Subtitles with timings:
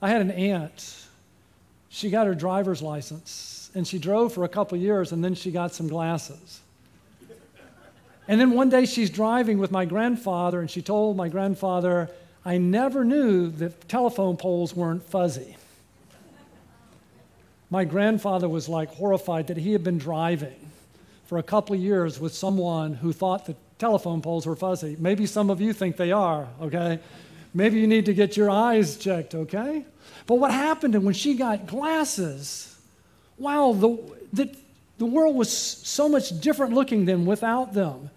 [0.00, 1.06] I had an aunt.
[1.88, 5.50] She got her driver's license and she drove for a couple years and then she
[5.50, 6.60] got some glasses.
[8.28, 12.10] And then one day she's driving with my grandfather and she told my grandfather,
[12.44, 15.56] I never knew that telephone poles weren't fuzzy.
[17.70, 20.70] My grandfather was like horrified that he had been driving
[21.26, 24.96] for a couple of years with someone who thought that telephone poles were fuzzy.
[24.98, 26.98] Maybe some of you think they are, okay?
[27.54, 29.84] Maybe you need to get your eyes checked, okay?
[30.26, 32.76] But what happened when she got glasses?
[33.38, 33.98] Wow, the,
[34.32, 34.54] the,
[34.98, 38.10] the world was so much different looking than without them.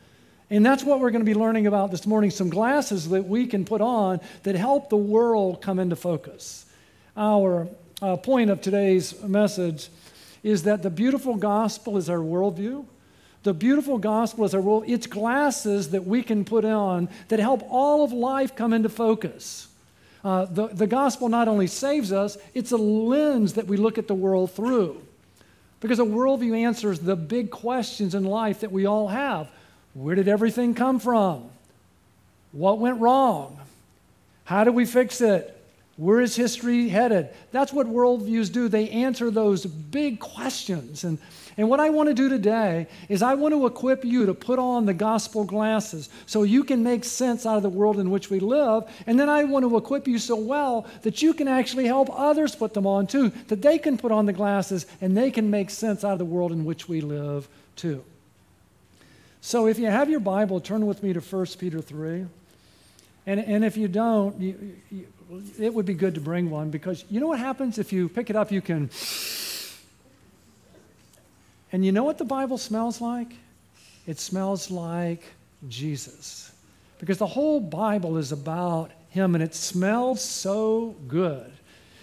[0.50, 3.48] And that's what we're going to be learning about this morning some glasses that we
[3.48, 6.66] can put on that help the world come into focus.
[7.16, 7.70] Our
[8.02, 9.90] uh, point of today's message
[10.44, 12.86] is that the beautiful gospel is our worldview.
[13.44, 14.84] The beautiful gospel is a world.
[14.88, 19.68] It's glasses that we can put on that help all of life come into focus.
[20.24, 24.08] Uh, the, the gospel not only saves us, it's a lens that we look at
[24.08, 25.02] the world through.
[25.80, 29.50] Because a worldview answers the big questions in life that we all have.
[29.96, 31.50] Where did everything come from?
[32.52, 33.60] What went wrong?
[34.44, 35.58] How do we fix it?
[36.02, 37.30] Where is history headed?
[37.52, 38.68] That's what worldviews do.
[38.68, 41.04] They answer those big questions.
[41.04, 41.20] And
[41.58, 44.58] and what I want to do today is I want to equip you to put
[44.58, 48.32] on the gospel glasses so you can make sense out of the world in which
[48.32, 48.84] we live.
[49.06, 52.56] And then I want to equip you so well that you can actually help others
[52.56, 55.70] put them on too, that they can put on the glasses and they can make
[55.70, 58.04] sense out of the world in which we live too.
[59.42, 62.26] So if you have your Bible, turn with me to 1 Peter 3.
[63.28, 65.08] And, and if you don't, you, you,
[65.60, 68.30] it would be good to bring one because you know what happens if you pick
[68.30, 68.90] it up, you can
[71.72, 73.34] and you know what the Bible smells like?
[74.06, 75.24] It smells like
[75.70, 76.52] Jesus.
[77.00, 81.52] Because the whole Bible is about Him and it smells so good.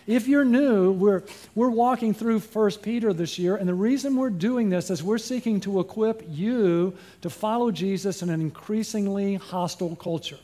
[0.06, 1.22] If you're new, we're,
[1.54, 5.18] we're walking through 1 Peter this year, and the reason we're doing this is we're
[5.18, 10.38] seeking to equip you to follow Jesus in an increasingly hostile culture.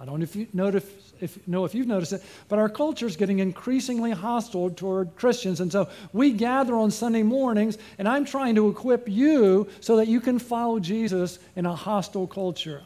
[0.00, 0.84] I don't know if you notice,
[1.20, 5.60] if, know if you've noticed it, but our culture is getting increasingly hostile toward Christians.
[5.60, 10.08] And so we gather on Sunday mornings, and I'm trying to equip you so that
[10.08, 12.82] you can follow Jesus in a hostile culture.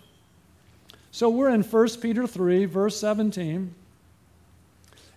[1.10, 3.74] So we're in 1 Peter 3, verse 17.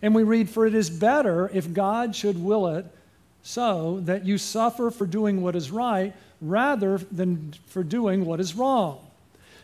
[0.01, 2.85] And we read, For it is better if God should will it
[3.41, 8.55] so that you suffer for doing what is right rather than for doing what is
[8.55, 8.99] wrong.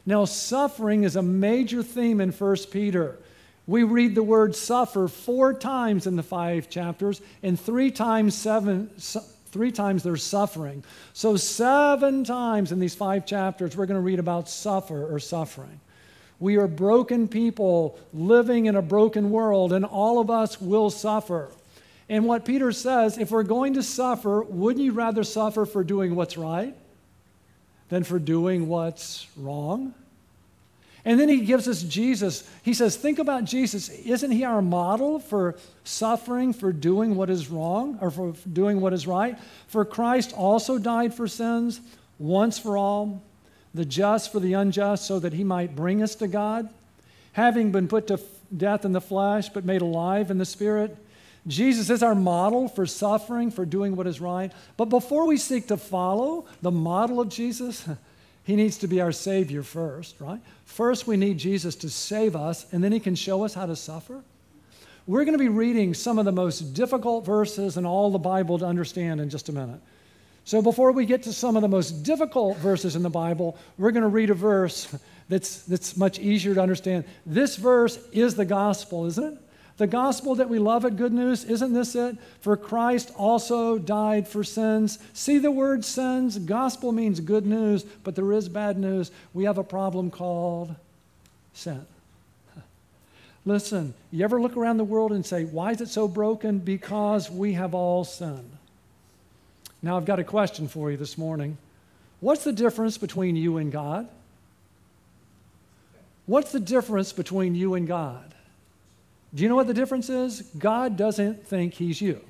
[0.06, 3.18] Now, suffering is a major theme in 1 Peter.
[3.66, 8.90] We read the word suffer four times in the five chapters, and three times seven,
[9.47, 10.84] three times there's suffering.
[11.13, 15.79] So seven times in these five chapters, we're going to read about suffer or suffering.
[16.40, 21.50] We are broken people living in a broken world, and all of us will suffer.
[22.09, 26.16] And what Peter says, if we're going to suffer, wouldn't you rather suffer for doing
[26.16, 26.75] what's right
[27.88, 29.94] than for doing what's wrong?
[31.06, 32.50] And then he gives us Jesus.
[32.64, 33.90] He says, Think about Jesus.
[33.90, 38.94] Isn't he our model for suffering for doing what is wrong or for doing what
[38.94, 39.38] is right?
[39.68, 41.81] For Christ also died for sins
[42.19, 43.22] once for all,
[43.74, 46.69] the just for the unjust, so that he might bring us to God,
[47.34, 48.19] having been put to
[48.56, 50.96] death in the flesh, but made alive in the spirit.
[51.46, 54.53] Jesus is our model for suffering, for doing what is right.
[54.78, 57.86] But before we seek to follow the model of Jesus,
[58.44, 60.40] he needs to be our Savior first, right?
[60.66, 63.76] First, we need Jesus to save us, and then He can show us how to
[63.76, 64.22] suffer.
[65.08, 68.59] We're going to be reading some of the most difficult verses in all the Bible
[68.59, 69.80] to understand in just a minute.
[70.46, 73.92] So, before we get to some of the most difficult verses in the Bible, we're
[73.92, 74.94] going to read a verse
[75.30, 77.06] that's, that's much easier to understand.
[77.25, 79.40] This verse is the gospel, isn't it?
[79.78, 82.17] The gospel that we love at Good News, isn't this it?
[82.41, 85.00] For Christ also died for sins.
[85.13, 86.38] See the word sins?
[86.38, 89.09] Gospel means good news, but there is bad news.
[89.33, 90.75] We have a problem called
[91.53, 91.85] sin.
[93.45, 96.59] Listen, you ever look around the world and say, why is it so broken?
[96.59, 98.57] Because we have all sinned.
[99.81, 101.57] Now, I've got a question for you this morning.
[102.19, 104.07] What's the difference between you and God?
[106.25, 108.32] What's the difference between you and God?
[109.33, 110.41] Do you know what the difference is?
[110.57, 112.21] God doesn't think he's you.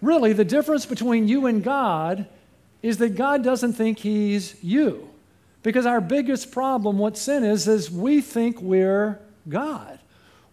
[0.00, 2.26] really, the difference between you and God
[2.82, 5.08] is that God doesn't think he's you.
[5.62, 9.18] Because our biggest problem, what sin is, is we think we're
[9.48, 9.98] God.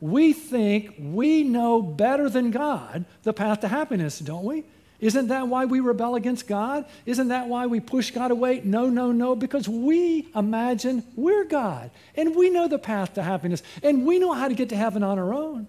[0.01, 4.63] We think we know better than God the path to happiness, don't we?
[4.99, 6.85] Isn't that why we rebel against God?
[7.05, 8.61] Isn't that why we push God away?
[8.63, 13.61] No, no, no, because we imagine we're God and we know the path to happiness
[13.83, 15.67] and we know how to get to heaven on our own.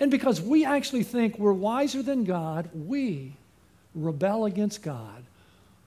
[0.00, 3.34] And because we actually think we're wiser than God, we
[3.94, 5.24] rebel against God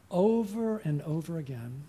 [0.09, 1.83] over and over again.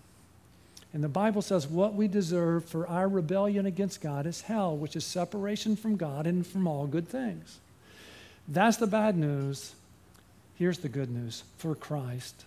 [0.93, 4.95] And the Bible says what we deserve for our rebellion against God is hell, which
[4.95, 7.59] is separation from God and from all good things.
[8.47, 9.73] That's the bad news.
[10.61, 12.45] Here's the good news for Christ.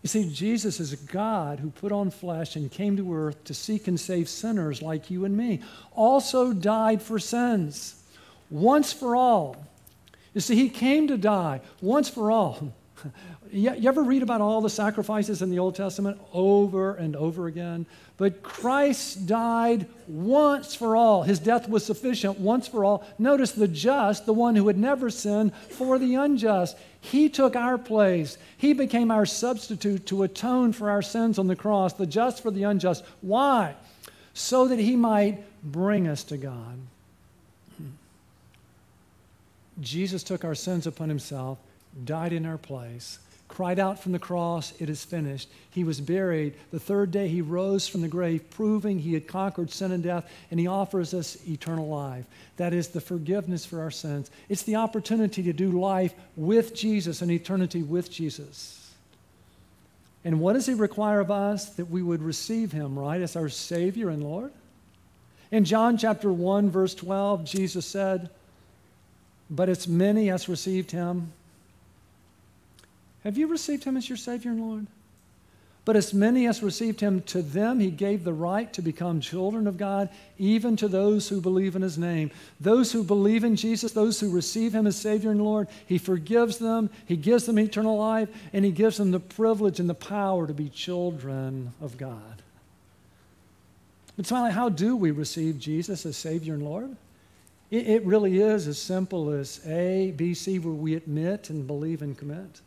[0.00, 3.52] You see, Jesus is a God who put on flesh and came to earth to
[3.52, 5.60] seek and save sinners like you and me,
[5.94, 8.02] also died for sins
[8.48, 9.66] once for all.
[10.32, 12.72] You see, he came to die once for all.
[13.50, 17.46] You, you ever read about all the sacrifices in the Old Testament over and over
[17.46, 17.86] again?
[18.16, 21.22] But Christ died once for all.
[21.22, 23.06] His death was sufficient once for all.
[23.18, 26.76] Notice the just, the one who had never sinned, for the unjust.
[27.00, 28.38] He took our place.
[28.56, 32.50] He became our substitute to atone for our sins on the cross, the just for
[32.50, 33.04] the unjust.
[33.22, 33.74] Why?
[34.34, 36.78] So that he might bring us to God.
[37.76, 37.88] Hmm.
[39.80, 41.58] Jesus took our sins upon himself,
[42.04, 43.18] died in our place
[43.52, 45.48] cried out from the cross, It is finished.
[45.70, 46.54] He was buried.
[46.70, 50.30] The third day, he rose from the grave, proving he had conquered sin and death,
[50.50, 52.24] and he offers us eternal life.
[52.56, 54.30] That is the forgiveness for our sins.
[54.48, 58.90] It's the opportunity to do life with Jesus and eternity with Jesus.
[60.24, 61.66] And what does he require of us?
[61.74, 64.50] That we would receive him, right, as our Savior and Lord?
[65.50, 68.30] In John chapter 1, verse 12, Jesus said,
[69.50, 71.32] But it's many as received him
[73.24, 74.86] have you received him as your Savior and Lord?
[75.84, 79.66] But as many as received him, to them he gave the right to become children
[79.66, 82.30] of God, even to those who believe in his name.
[82.60, 86.58] Those who believe in Jesus, those who receive him as Savior and Lord, he forgives
[86.58, 90.46] them, he gives them eternal life, and he gives them the privilege and the power
[90.46, 92.42] to be children of God.
[94.16, 96.96] But finally, how do we receive Jesus as Savior and Lord?
[97.72, 102.02] It, it really is as simple as A, B, C, where we admit and believe
[102.02, 102.60] and commit.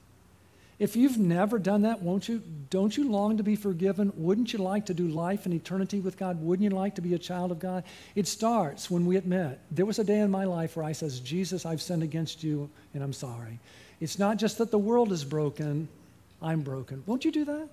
[0.77, 2.42] If you've never done that, won't you?
[2.69, 4.12] Don't you long to be forgiven?
[4.18, 6.42] Wouldn't you like to do life and eternity with God?
[6.42, 7.86] Wouldn't you like to be a child of God?
[8.13, 9.60] It starts when we admit.
[9.72, 12.69] There was a day in my life where I says, Jesus, I've sinned against you
[12.94, 13.60] and I'm sorry.
[14.01, 15.88] It's not just that the world is broken,
[16.42, 17.04] I'm broken.
[17.06, 17.69] Won't you do that?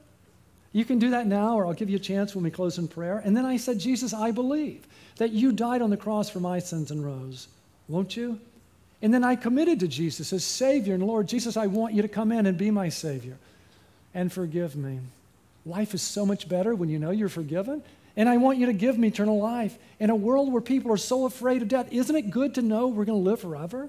[0.73, 2.89] You can do that now, or I'll give you a chance when we close in
[2.89, 3.19] prayer.
[3.19, 6.61] And then I said, Jesus, I believe that you died on the cross for my
[6.61, 7.49] sins and rose.
[7.89, 8.41] Won't you?
[9.03, 10.95] And then I committed to Jesus as Savior.
[10.95, 13.37] And Lord, Jesus, I want you to come in and be my Savior
[14.15, 15.01] and forgive me.
[15.67, 17.83] Life is so much better when you know you're forgiven.
[18.17, 19.77] And I want you to give me eternal life.
[19.99, 22.89] In a world where people are so afraid of death, isn't it good to know
[22.89, 23.89] we're going to live forever?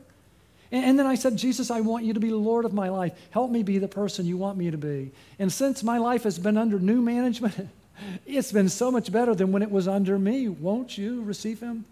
[0.71, 2.89] And, and then I said, Jesus, I want you to be the Lord of my
[2.89, 3.13] life.
[3.31, 5.11] Help me be the person you want me to be.
[5.39, 7.69] And since my life has been under new management,
[8.25, 10.47] it's been so much better than when it was under me.
[10.47, 11.85] Won't you receive Him?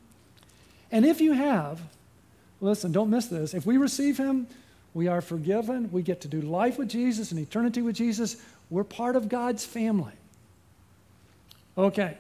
[0.92, 1.82] And if you have,
[2.62, 3.54] Listen, don't miss this.
[3.54, 4.48] If we receive Him,
[4.94, 5.92] we are forgiven.
[5.92, 8.38] We get to do life with Jesus and eternity with Jesus.
[8.70, 10.14] We're part of God's family.
[11.78, 12.18] Okay.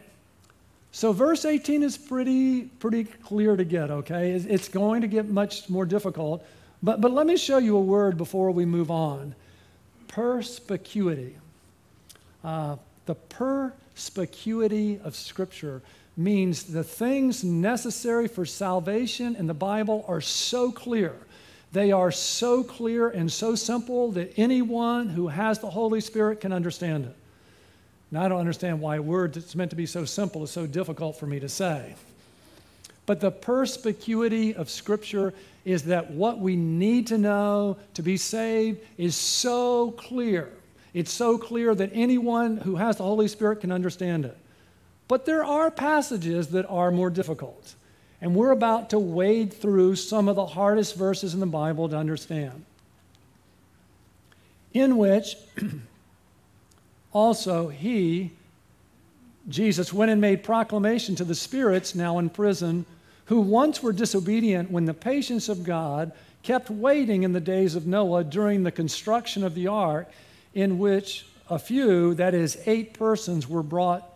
[0.91, 4.31] So verse 18 is pretty, pretty clear to get, okay?
[4.31, 6.45] It's going to get much more difficult.
[6.83, 9.35] But, but let me show you a word before we move on.
[10.07, 11.37] Perspicuity.
[12.44, 15.81] Uh, the perspicuity of Scripture
[16.17, 21.15] means the things necessary for salvation in the Bible are so clear.
[21.71, 26.51] They are so clear and so simple that anyone who has the Holy Spirit can
[26.51, 27.15] understand it.
[28.11, 30.68] Now, I don't understand why a word that's meant to be so simple is so
[30.68, 31.95] difficult for me to say.
[33.06, 38.81] But the perspicuity of Scripture is that what we need to know to be saved
[38.97, 40.49] is so clear.
[40.94, 44.37] It's so clear that anyone who has the Holy Spirit can understand it.
[45.11, 47.75] But there are passages that are more difficult.
[48.21, 51.97] And we're about to wade through some of the hardest verses in the Bible to
[51.97, 52.63] understand.
[54.73, 55.35] In which
[57.11, 58.31] also he,
[59.49, 62.85] Jesus, went and made proclamation to the spirits now in prison,
[63.25, 67.85] who once were disobedient when the patience of God kept waiting in the days of
[67.85, 70.09] Noah during the construction of the ark,
[70.53, 74.10] in which a few, that is, eight persons, were brought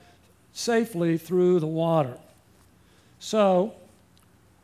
[0.55, 2.17] safely through the water.
[3.19, 3.74] So,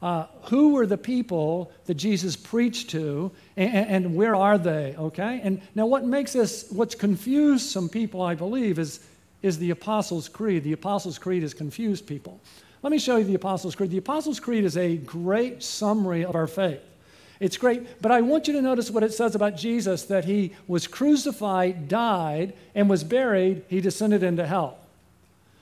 [0.01, 4.95] uh, who were the people that Jesus preached to, and, and, where are they?
[4.97, 5.41] Okay?
[5.43, 9.01] And now, what makes this, what's confused some people, I believe, is,
[9.43, 10.63] is the Apostles' Creed.
[10.63, 12.39] The Apostles' Creed has confused people.
[12.81, 13.91] Let me show you the Apostles' Creed.
[13.91, 16.81] The Apostles' Creed is a great summary of our faith.
[17.41, 18.01] It's great.
[18.01, 21.89] But I want you to notice what it says about Jesus that he was crucified,
[21.89, 23.65] died, and was buried.
[23.67, 24.77] He descended into hell.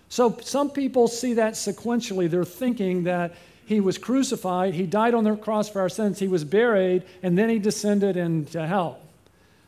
[0.09, 2.29] So some people see that sequentially.
[2.29, 3.35] They're thinking that
[3.65, 7.37] he was crucified, he died on the cross for our sins, he was buried, and
[7.37, 8.99] then he descended into hell.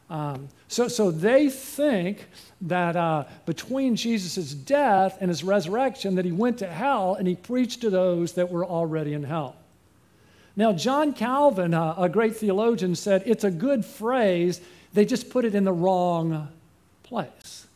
[0.10, 2.26] Um, so, so they think
[2.62, 7.36] that uh, between Jesus' death and his resurrection, that he went to hell and he
[7.36, 9.56] preached to those that were already in hell.
[10.56, 14.62] Now, John Calvin, uh, a great theologian, said it's a good phrase,
[14.94, 16.50] they just put it in the wrong
[17.04, 17.68] place.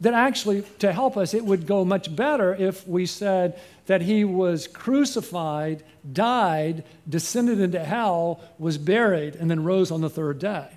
[0.00, 4.24] That actually, to help us, it would go much better if we said that he
[4.24, 10.68] was crucified, died, descended into hell, was buried, and then rose on the third day.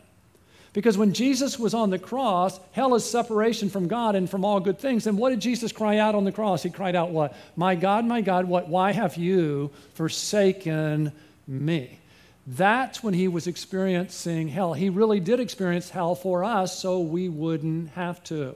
[0.73, 4.59] Because when Jesus was on the cross, hell is separation from God and from all
[4.61, 5.05] good things.
[5.05, 6.63] And what did Jesus cry out on the cross?
[6.63, 7.35] He cried out, What?
[7.55, 8.69] My God, my God, what?
[8.69, 11.11] Why have you forsaken
[11.45, 11.99] me?
[12.47, 14.73] That's when he was experiencing hell.
[14.73, 18.55] He really did experience hell for us so we wouldn't have to.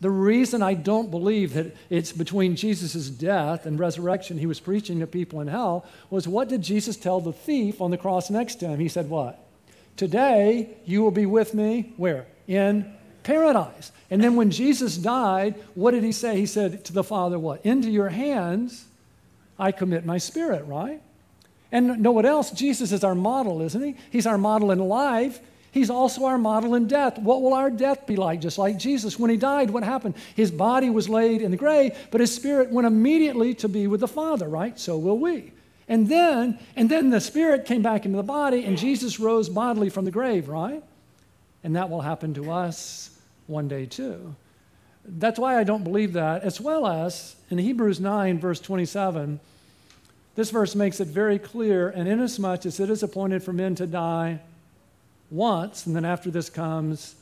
[0.00, 5.00] The reason I don't believe that it's between Jesus' death and resurrection he was preaching
[5.00, 8.56] to people in hell was what did Jesus tell the thief on the cross next
[8.56, 8.78] to him?
[8.78, 9.42] He said, What?
[9.96, 12.26] Today you will be with me where?
[12.46, 13.90] In paradise.
[14.10, 16.36] And then when Jesus died, what did he say?
[16.36, 17.64] He said to the Father, What?
[17.64, 18.84] Into your hands
[19.58, 21.00] I commit my spirit, right?
[21.72, 22.50] And know what else?
[22.50, 23.96] Jesus is our model, isn't he?
[24.10, 25.40] He's our model in life.
[25.76, 27.18] He's also our model in death.
[27.18, 28.40] What will our death be like?
[28.40, 29.18] Just like Jesus.
[29.18, 30.14] When he died, what happened?
[30.34, 34.00] His body was laid in the grave, but his spirit went immediately to be with
[34.00, 34.80] the Father, right?
[34.80, 35.52] So will we.
[35.86, 39.90] And then, and then the spirit came back into the body, and Jesus rose bodily
[39.90, 40.82] from the grave, right?
[41.62, 43.10] And that will happen to us
[43.46, 44.34] one day too.
[45.04, 49.40] That's why I don't believe that, as well as in Hebrews 9, verse 27,
[50.36, 53.86] this verse makes it very clear, and inasmuch as it is appointed for men to
[53.86, 54.40] die
[55.30, 57.16] once, and then after this comes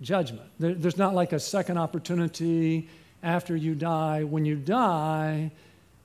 [0.00, 0.48] judgment.
[0.58, 2.88] There, there's not like a second opportunity
[3.22, 4.24] after you die.
[4.24, 5.50] When you die,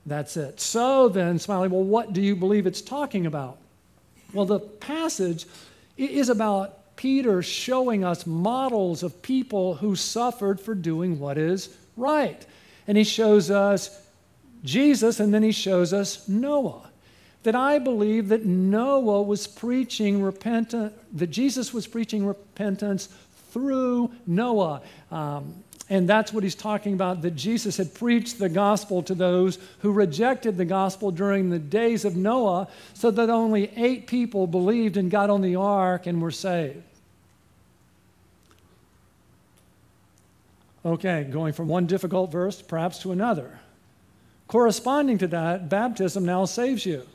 [0.06, 0.60] that's it.
[0.60, 3.58] So then, Smiley, well, what do you believe it's talking about?
[4.32, 5.46] Well, the passage
[5.96, 12.44] is about Peter showing us models of people who suffered for doing what is right.
[12.86, 14.00] And he shows us
[14.64, 16.90] Jesus, and then he shows us Noah
[17.44, 23.08] that I believe that Noah was preaching repentance, that Jesus was preaching repentance
[23.52, 24.82] through Noah.
[25.12, 25.54] Um,
[25.90, 29.92] and that's what he's talking about that Jesus had preached the gospel to those who
[29.92, 35.10] rejected the gospel during the days of Noah, so that only eight people believed and
[35.10, 36.82] got on the ark and were saved.
[40.86, 43.58] Okay, going from one difficult verse perhaps to another.
[44.48, 47.06] Corresponding to that, baptism now saves you.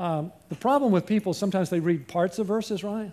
[0.00, 3.12] Um, the problem with people, sometimes they read parts of verses, right?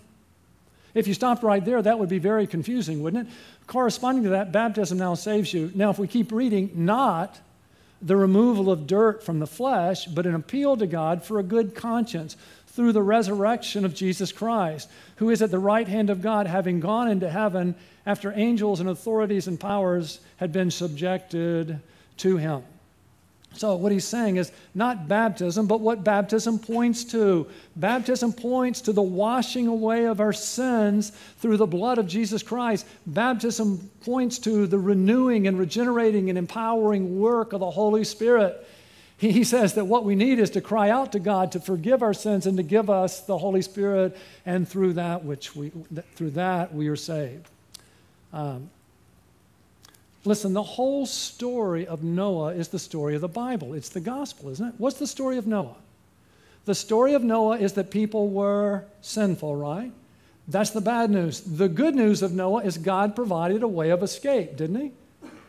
[0.93, 3.33] If you stopped right there, that would be very confusing, wouldn't it?
[3.67, 5.69] Corresponding to that, baptism now saves you.
[5.75, 7.41] Now, if we keep reading, not
[8.01, 11.75] the removal of dirt from the flesh, but an appeal to God for a good
[11.75, 16.47] conscience through the resurrection of Jesus Christ, who is at the right hand of God,
[16.47, 17.75] having gone into heaven
[18.05, 21.81] after angels and authorities and powers had been subjected
[22.17, 22.63] to him.
[23.53, 27.47] So, what he's saying is not baptism, but what baptism points to.
[27.75, 32.85] Baptism points to the washing away of our sins through the blood of Jesus Christ.
[33.07, 38.67] Baptism points to the renewing and regenerating and empowering work of the Holy Spirit.
[39.17, 42.13] He says that what we need is to cry out to God to forgive our
[42.13, 45.71] sins and to give us the Holy Spirit, and through that, which we,
[46.13, 47.49] through that we are saved.
[48.31, 48.69] Um,
[50.27, 53.73] Listen, the whole story of Noah is the story of the Bible.
[53.73, 54.73] It's the gospel, isn't it?
[54.77, 55.77] What's the story of Noah?
[56.65, 59.93] The story of Noah is that people were sinful, right?
[60.49, 61.39] That's the bad news.
[61.39, 64.91] The good news of Noah is God provided a way of escape, didn't he?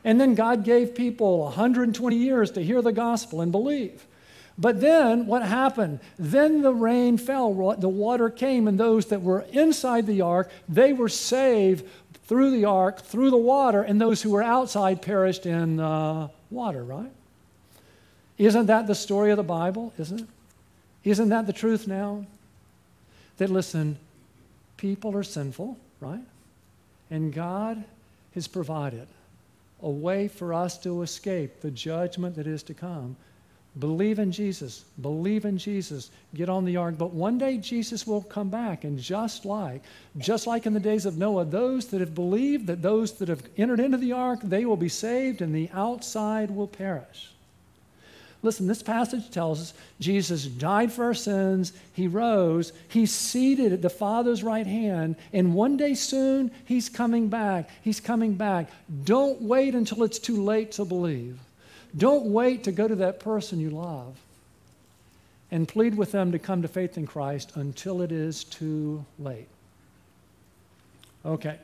[0.04, 4.06] And then God gave people 120 years to hear the gospel and believe.
[4.56, 5.99] But then what happened?
[6.20, 10.92] Then the rain fell, the water came, and those that were inside the ark, they
[10.92, 11.85] were saved
[12.28, 16.85] through the ark, through the water, and those who were outside perished in uh, water,
[16.85, 17.11] right?
[18.37, 19.94] Isn't that the story of the Bible?
[19.99, 20.26] Isn't it?
[21.04, 22.26] Isn't that the truth now?
[23.38, 23.99] That, listen,
[24.76, 26.20] people are sinful, right?
[27.11, 27.82] And God
[28.35, 29.08] has provided
[29.82, 33.16] a way for us to escape the judgment that is to come
[33.78, 34.85] Believe in Jesus.
[35.00, 36.11] Believe in Jesus.
[36.35, 36.97] Get on the ark.
[36.99, 39.82] But one day Jesus will come back, and just like,
[40.16, 43.42] just like in the days of Noah, those that have believed, that those that have
[43.56, 47.30] entered into the ark, they will be saved, and the outside will perish.
[48.42, 53.82] Listen, this passage tells us Jesus died for our sins, he rose, he's seated at
[53.82, 57.68] the Father's right hand, and one day soon he's coming back.
[57.82, 58.70] He's coming back.
[59.04, 61.40] Don't wait until it's too late to believe.
[61.97, 64.16] Don't wait to go to that person you love
[65.50, 69.49] and plead with them to come to faith in Christ until it is too late.
[71.25, 71.59] Okay.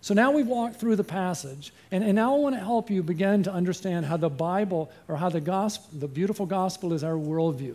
[0.00, 3.02] So now we've walked through the passage, and, and now I want to help you
[3.02, 7.14] begin to understand how the Bible or how the gospel, the beautiful gospel is our
[7.14, 7.74] worldview.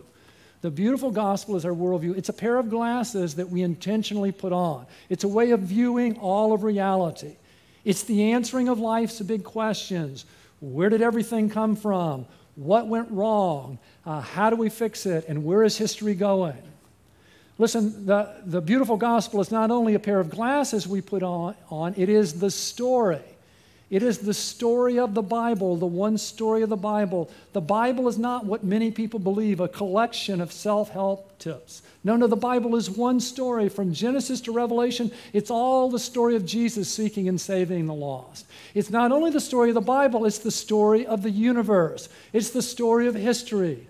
[0.62, 2.16] The beautiful gospel is our worldview.
[2.16, 4.86] It's a pair of glasses that we intentionally put on.
[5.10, 7.36] It's a way of viewing all of reality.
[7.84, 10.24] It's the answering of life's big questions.
[10.72, 12.26] Where did everything come from?
[12.54, 13.78] What went wrong?
[14.06, 15.26] Uh, how do we fix it?
[15.28, 16.56] And where is history going?
[17.58, 21.54] Listen, the, the beautiful gospel is not only a pair of glasses we put on,
[21.70, 23.20] on, it is the story.
[23.90, 27.30] It is the story of the Bible, the one story of the Bible.
[27.52, 31.82] The Bible is not what many people believe, a collection of self help tips.
[32.02, 35.10] No, no, the Bible is one story from Genesis to Revelation.
[35.32, 38.46] It's all the story of Jesus seeking and saving the lost.
[38.74, 42.50] It's not only the story of the Bible, it's the story of the universe, it's
[42.50, 43.86] the story of history.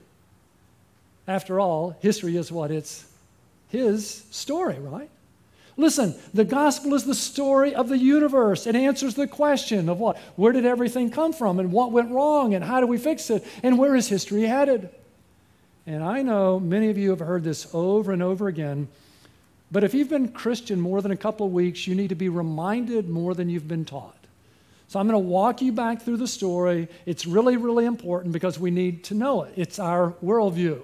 [1.27, 2.71] After all, history is what?
[2.71, 3.07] It's
[3.69, 5.09] his story, right?
[5.77, 8.67] Listen, the gospel is the story of the universe.
[8.67, 10.19] It answers the question of what?
[10.37, 13.45] Where did everything come from and what went wrong and how do we fix it
[13.63, 14.89] and where is history headed?
[15.87, 18.89] And I know many of you have heard this over and over again,
[19.71, 22.29] but if you've been Christian more than a couple of weeks, you need to be
[22.29, 24.17] reminded more than you've been taught.
[24.89, 26.89] So I'm going to walk you back through the story.
[27.05, 29.55] It's really, really important because we need to know it.
[29.57, 30.83] It's our worldview.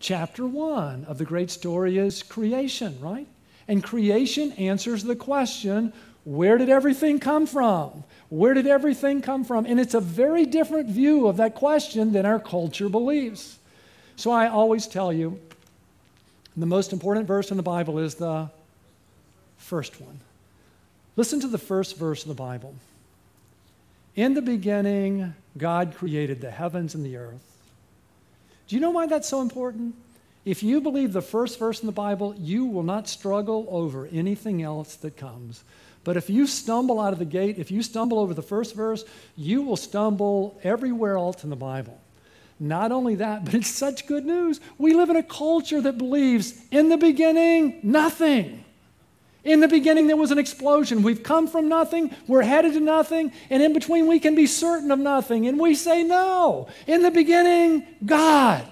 [0.00, 3.28] Chapter one of the great story is creation, right?
[3.68, 5.92] And creation answers the question
[6.24, 8.04] where did everything come from?
[8.28, 9.64] Where did everything come from?
[9.64, 13.58] And it's a very different view of that question than our culture believes.
[14.16, 15.40] So I always tell you
[16.56, 18.50] the most important verse in the Bible is the
[19.56, 20.20] first one.
[21.16, 22.74] Listen to the first verse of the Bible.
[24.16, 27.56] In the beginning, God created the heavens and the earth.
[28.66, 29.94] Do you know why that's so important?
[30.44, 34.62] If you believe the first verse in the Bible, you will not struggle over anything
[34.62, 35.62] else that comes.
[36.04, 39.04] But if you stumble out of the gate, if you stumble over the first verse,
[39.36, 42.00] you will stumble everywhere else in the Bible.
[42.60, 44.60] Not only that, but it's such good news.
[44.78, 48.64] We live in a culture that believes in the beginning, nothing.
[49.44, 51.02] In the beginning, there was an explosion.
[51.02, 54.90] We've come from nothing, we're headed to nothing, and in between, we can be certain
[54.90, 55.46] of nothing.
[55.46, 56.68] And we say, no.
[56.86, 58.66] In the beginning, God.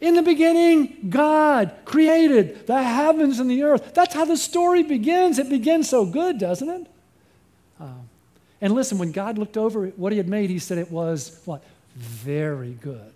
[0.00, 3.94] In the beginning, God created the heavens and the earth.
[3.94, 5.38] That's how the story begins.
[5.38, 6.86] It begins so good, doesn't it?
[7.80, 8.08] Um,
[8.60, 11.64] and listen, when God looked over what He had made, He said it was what?
[11.96, 13.12] Very good.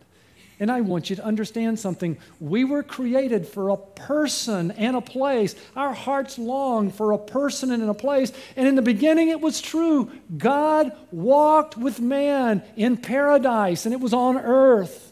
[0.58, 2.18] And I want you to understand something.
[2.38, 5.56] We were created for a person and a place.
[5.74, 8.32] Our hearts long for a person and a place.
[8.56, 10.10] And in the beginning, it was true.
[10.36, 15.11] God walked with man in paradise, and it was on earth.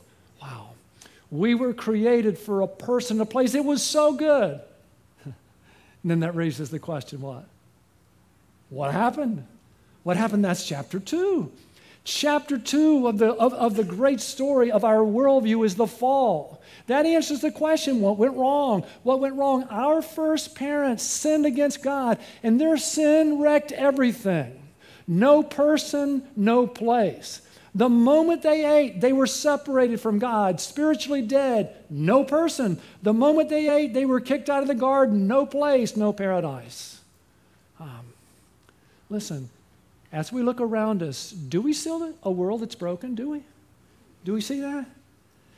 [1.31, 3.55] We were created for a person a place.
[3.55, 4.61] It was so good.
[5.25, 5.35] and
[6.05, 7.45] then that raises the question what?
[8.69, 9.47] What happened?
[10.03, 10.45] What happened?
[10.45, 11.51] That's chapter 2.
[12.03, 16.63] Chapter two of the, of, of the great story of our worldview is the fall.
[16.87, 18.85] That answers the question what went wrong?
[19.03, 19.65] What went wrong?
[19.65, 24.61] Our first parents sinned against God, and their sin wrecked everything.
[25.07, 27.43] No person, no place.
[27.75, 32.81] The moment they ate, they were separated from God, spiritually dead, no person.
[33.03, 37.01] The moment they ate, they were kicked out of the garden, no place, no paradise.
[37.79, 38.13] Um,
[39.09, 39.51] listen,
[40.13, 43.15] as we look around us, do we see a world that's broken?
[43.15, 43.43] Do we?
[44.25, 44.87] Do we see that?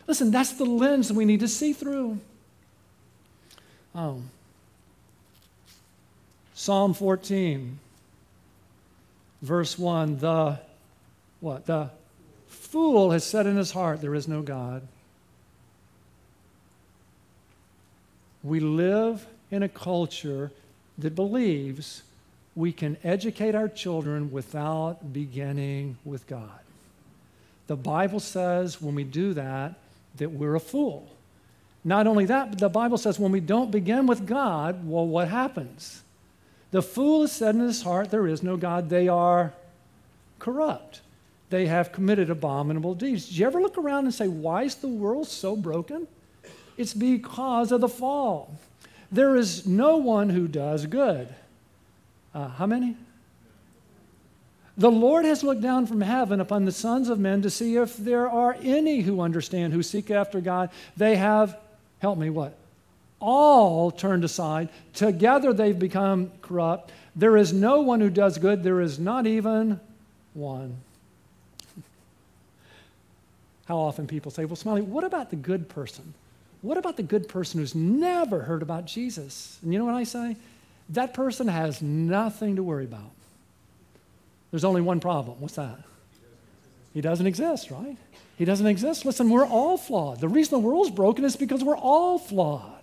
[0.06, 2.18] Listen, that's the lens we need to see through.
[3.94, 4.28] Um,
[6.54, 7.78] Psalm 14,
[9.40, 10.58] verse 1, the
[11.40, 11.66] what?
[11.66, 11.90] The
[12.72, 14.80] fool has said in his heart, There is no God.
[18.42, 20.50] We live in a culture
[20.96, 22.02] that believes
[22.56, 26.60] we can educate our children without beginning with God.
[27.66, 29.74] The Bible says when we do that,
[30.16, 31.06] that we're a fool.
[31.84, 35.28] Not only that, but the Bible says when we don't begin with God, well, what
[35.28, 36.02] happens?
[36.70, 38.88] The fool has said in his heart, There is no God.
[38.88, 39.52] They are
[40.38, 41.02] corrupt.
[41.52, 43.28] They have committed abominable deeds.
[43.28, 46.08] Did you ever look around and say, Why is the world so broken?
[46.78, 48.56] It's because of the fall.
[49.12, 51.28] There is no one who does good.
[52.34, 52.96] Uh, how many?
[54.78, 57.98] The Lord has looked down from heaven upon the sons of men to see if
[57.98, 60.70] there are any who understand, who seek after God.
[60.96, 61.58] They have,
[61.98, 62.56] help me, what?
[63.20, 64.70] All turned aside.
[64.94, 66.92] Together they've become corrupt.
[67.14, 68.62] There is no one who does good.
[68.62, 69.80] There is not even
[70.32, 70.78] one.
[73.72, 76.12] How often people say, Well, Smiley, what about the good person?
[76.60, 79.58] What about the good person who's never heard about Jesus?
[79.62, 80.36] And you know what I say?
[80.90, 83.10] That person has nothing to worry about.
[84.50, 85.40] There's only one problem.
[85.40, 85.78] What's that?
[86.92, 87.96] He doesn't exist, right?
[88.36, 89.06] He doesn't exist.
[89.06, 90.20] Listen, we're all flawed.
[90.20, 92.82] The reason the world's broken is because we're all flawed.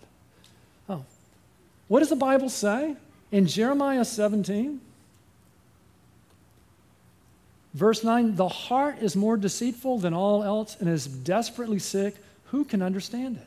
[0.89, 1.05] Oh.
[1.87, 2.95] What does the Bible say?
[3.31, 4.81] In Jeremiah 17,
[7.73, 12.15] verse 9, the heart is more deceitful than all else and is desperately sick.
[12.45, 13.45] Who can understand it?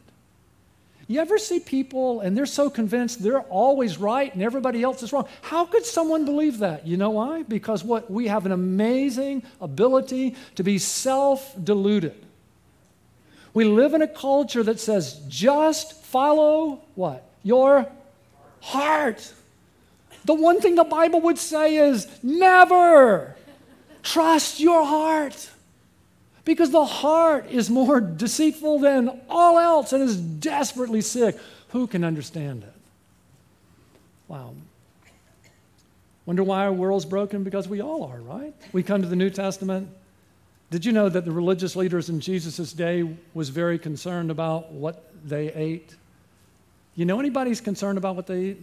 [1.09, 5.13] You ever see people and they're so convinced they're always right and everybody else is
[5.13, 5.29] wrong?
[5.43, 6.87] How could someone believe that?
[6.87, 7.43] You know why?
[7.43, 12.15] Because what we have an amazing ability to be self-deluded.
[13.53, 17.29] We live in a culture that says just follow what?
[17.43, 17.87] Your
[18.61, 19.33] heart.
[20.25, 23.37] The one thing the Bible would say is never
[24.03, 25.51] trust your heart.
[26.45, 31.39] Because the heart is more deceitful than all else and is desperately sick.
[31.69, 32.75] Who can understand it?
[34.27, 34.55] Wow.
[36.27, 37.45] Wonder why our world's broken?
[37.45, 38.55] Because we all are, right?
[38.73, 39.89] We come to the New Testament.
[40.71, 45.13] Did you know that the religious leaders in Jesus' day was very concerned about what
[45.25, 45.95] they ate?
[46.95, 48.63] You know anybody's concerned about what they eat?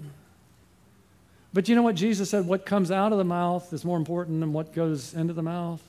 [1.53, 2.45] But you know what Jesus said?
[2.45, 5.81] What comes out of the mouth is more important than what goes into the mouth.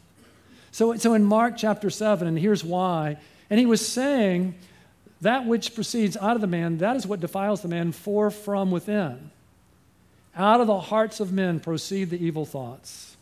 [0.72, 3.18] So, so in Mark chapter 7, and here's why,
[3.50, 4.54] and he was saying,
[5.20, 8.70] that which proceeds out of the man, that is what defiles the man, for from
[8.70, 9.30] within.
[10.34, 13.16] Out of the hearts of men proceed the evil thoughts.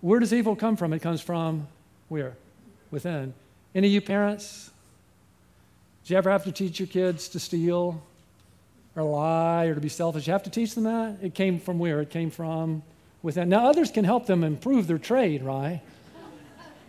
[0.00, 0.92] Where does evil come from?
[0.92, 1.66] It comes from
[2.08, 2.36] where?
[2.90, 3.34] Within.
[3.74, 4.70] Any of you parents?
[6.04, 8.00] Did you ever have to teach your kids to steal
[8.98, 10.26] or lie or to be selfish?
[10.26, 11.18] You have to teach them that?
[11.22, 12.00] It came from where?
[12.00, 12.82] It came from
[13.22, 13.48] with that.
[13.48, 15.80] Now, others can help them improve their trade, right?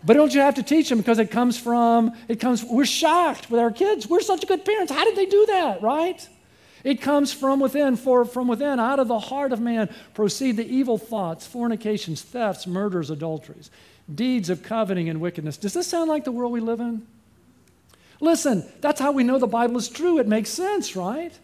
[0.03, 3.51] But don't you have to teach them because it comes from, it comes, we're shocked
[3.51, 4.07] with our kids.
[4.07, 4.91] We're such good parents.
[4.91, 6.25] How did they do that, right?
[6.83, 10.65] It comes from within, for from within, out of the heart of man proceed the
[10.65, 13.69] evil thoughts, fornications, thefts, murders, adulteries,
[14.13, 15.57] deeds of coveting and wickedness.
[15.57, 17.05] Does this sound like the world we live in?
[18.21, 20.19] Listen, that's how we know the Bible is true.
[20.19, 21.37] It makes sense, right?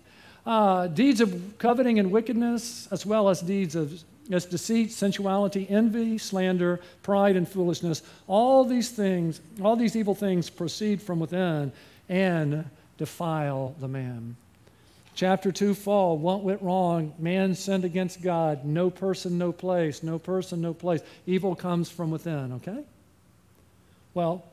[0.46, 6.18] Uh, deeds of coveting and wickedness, as well as deeds of as deceit, sensuality, envy,
[6.18, 8.02] slander, pride, and foolishness.
[8.28, 11.72] All these things, all these evil things proceed from within
[12.10, 12.66] and
[12.98, 14.36] defile the man.
[15.16, 17.14] Chapter 2 fall, what went wrong?
[17.20, 18.66] Man sinned against God.
[18.66, 20.04] No person, no place.
[20.04, 21.02] No person, no place.
[21.26, 22.84] Evil comes from within, okay?
[24.14, 24.44] Well,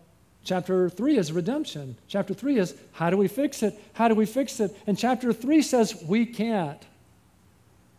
[0.44, 1.96] chapter 3 is redemption.
[2.08, 3.78] Chapter 3 is how do we fix it?
[3.94, 4.76] How do we fix it?
[4.86, 6.82] And chapter 3 says we can't,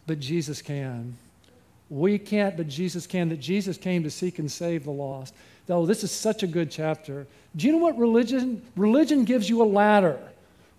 [0.07, 1.15] but Jesus can.
[1.89, 5.33] We can't, but Jesus can, that Jesus came to seek and save the lost.
[5.67, 7.27] Though this is such a good chapter.
[7.55, 8.61] Do you know what religion?
[8.75, 10.19] Religion gives you a ladder.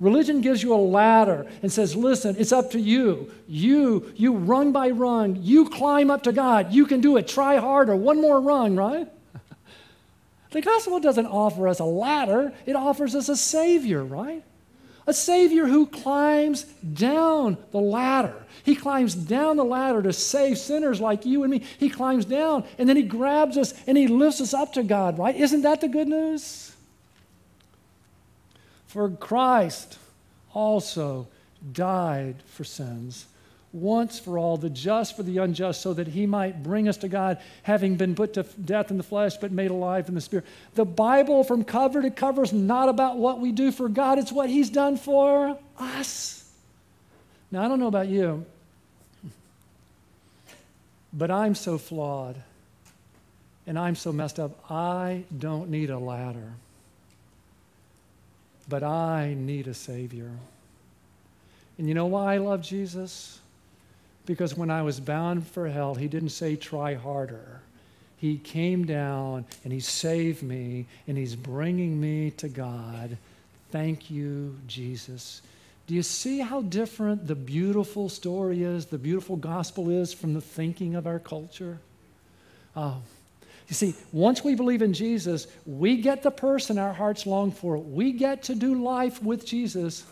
[0.01, 3.31] Religion gives you a ladder and says, listen, it's up to you.
[3.47, 6.73] You, you rung by rung, you climb up to God.
[6.73, 7.29] You can do it.
[7.29, 7.95] Try harder.
[7.95, 9.09] One more rung, right?
[10.55, 14.45] The gospel doesn't offer us a ladder, it offers us a Savior, right?
[15.05, 18.41] A Savior who climbs down the ladder.
[18.63, 21.65] He climbs down the ladder to save sinners like you and me.
[21.79, 25.19] He climbs down and then He grabs us and He lifts us up to God,
[25.19, 25.35] right?
[25.35, 26.73] Isn't that the good news?
[28.87, 29.99] For Christ
[30.53, 31.27] also
[31.73, 33.27] died for sins
[33.75, 37.09] once for all, the just for the unjust, so that he might bring us to
[37.09, 40.47] God, having been put to death in the flesh, but made alive in the spirit.
[40.75, 44.31] The Bible, from cover to cover, is not about what we do for God, it's
[44.31, 46.49] what he's done for us.
[47.51, 48.47] Now, I don't know about you,
[51.13, 52.37] but I'm so flawed
[53.67, 54.71] and I'm so messed up.
[54.71, 56.53] I don't need a ladder,
[58.69, 60.31] but I need a Savior.
[61.77, 63.41] And you know why I love Jesus?
[64.27, 67.61] Because when I was bound for hell, he didn't say, try harder.
[68.17, 73.19] He came down and he saved me and he's bringing me to God.
[73.71, 75.43] Thank you, Jesus.
[75.87, 80.41] Do you see how different the beautiful story is, the beautiful gospel is from the
[80.41, 81.79] thinking of our culture?
[82.75, 83.03] Oh,
[83.69, 87.77] you see, once we believe in Jesus, we get the person our hearts long for.
[87.77, 90.05] We get to do life with Jesus,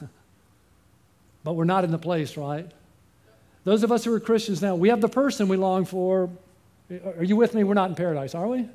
[1.44, 2.70] but we're not in the place, right?
[3.64, 6.30] Those of us who are Christians now, we have the person we long for.
[6.90, 7.64] Are you with me?
[7.64, 8.68] We're not in paradise, are we?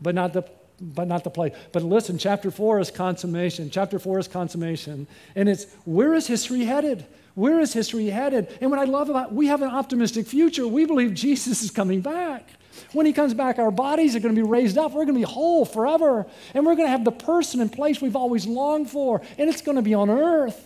[0.00, 0.44] But not the
[0.80, 1.54] but not the place.
[1.72, 3.68] But listen, chapter four is consummation.
[3.68, 5.08] Chapter four is consummation.
[5.34, 7.04] And it's where is history headed?
[7.34, 8.56] Where is history headed?
[8.60, 10.66] And what I love about we have an optimistic future.
[10.66, 12.48] We believe Jesus is coming back.
[12.92, 14.92] When he comes back, our bodies are going to be raised up.
[14.92, 16.26] We're going to be whole forever.
[16.54, 19.20] And we're going to have the person and place we've always longed for.
[19.36, 20.64] And it's going to be on earth.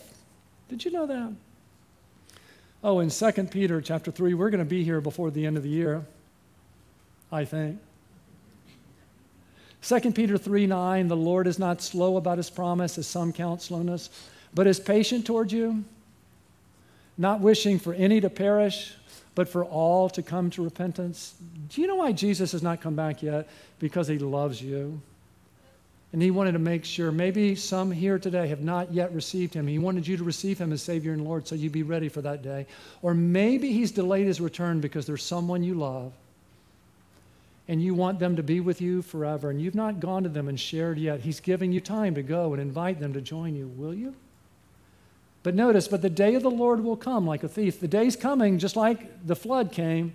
[0.68, 1.32] Did you know that?
[2.84, 5.62] Oh, in 2 Peter chapter 3, we're going to be here before the end of
[5.62, 6.04] the year,
[7.30, 7.78] I think.
[9.82, 13.62] 2 Peter 3 9, the Lord is not slow about his promise, as some count
[13.62, 14.10] slowness,
[14.54, 15.84] but is patient toward you,
[17.16, 18.94] not wishing for any to perish,
[19.34, 21.34] but for all to come to repentance.
[21.68, 23.48] Do you know why Jesus has not come back yet?
[23.78, 25.00] Because he loves you.
[26.12, 29.66] And he wanted to make sure, maybe some here today have not yet received him.
[29.66, 32.20] He wanted you to receive him as Savior and Lord so you'd be ready for
[32.20, 32.66] that day.
[33.00, 36.12] Or maybe he's delayed his return because there's someone you love
[37.66, 40.48] and you want them to be with you forever and you've not gone to them
[40.48, 41.20] and shared yet.
[41.20, 43.68] He's giving you time to go and invite them to join you.
[43.68, 44.14] Will you?
[45.42, 47.80] But notice, but the day of the Lord will come like a thief.
[47.80, 50.14] The day's coming just like the flood came.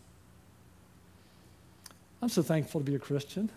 [2.21, 3.49] I'm so thankful to be a Christian.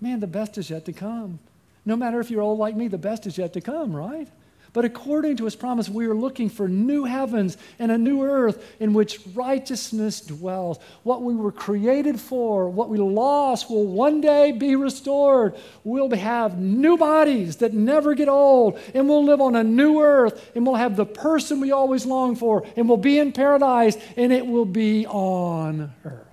[0.00, 1.38] Man, the best is yet to come.
[1.84, 4.28] No matter if you're old like me, the best is yet to come, right?
[4.72, 8.64] But according to his promise, we are looking for new heavens and a new earth
[8.78, 10.78] in which righteousness dwells.
[11.02, 15.56] What we were created for, what we lost, will one day be restored.
[15.82, 20.52] We'll have new bodies that never get old, and we'll live on a new earth,
[20.54, 24.32] and we'll have the person we always long for, and we'll be in paradise, and
[24.32, 26.29] it will be on earth.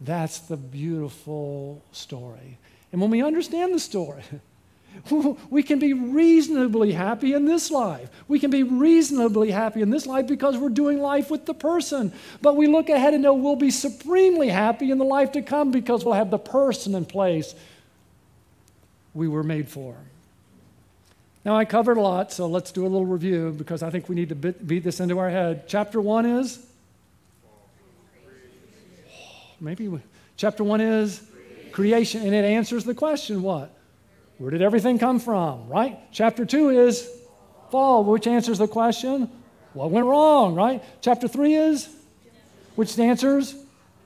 [0.00, 2.58] That's the beautiful story.
[2.92, 4.22] And when we understand the story,
[5.50, 8.08] we can be reasonably happy in this life.
[8.28, 12.12] We can be reasonably happy in this life because we're doing life with the person.
[12.40, 15.70] But we look ahead and know we'll be supremely happy in the life to come
[15.70, 17.54] because we'll have the person in place
[19.14, 19.96] we were made for.
[21.44, 24.14] Now, I covered a lot, so let's do a little review because I think we
[24.14, 25.64] need to beat this into our head.
[25.66, 26.64] Chapter one is?
[29.60, 29.90] Maybe
[30.36, 31.22] chapter one is
[31.72, 33.74] creation, and it answers the question what?
[34.38, 35.98] Where did everything come from, right?
[36.12, 37.08] Chapter 2 is
[37.70, 39.30] fall, which answers the question,
[39.74, 40.82] what went wrong, right?
[41.00, 41.88] Chapter 3 is,
[42.76, 43.54] which answers,